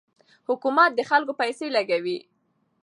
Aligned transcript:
حکومت 0.49 0.91
د 0.95 0.99
خلکو 1.09 1.33
پیسې 1.41 1.67
لګوي. 1.75 2.17